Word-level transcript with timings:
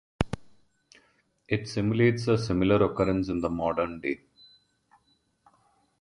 It 1.47 1.67
simulates 1.67 2.27
a 2.27 2.35
similar 2.35 2.83
occurrence 2.83 3.29
in 3.29 3.39
the 3.39 3.51
modern 3.51 3.99
day. 4.01 4.21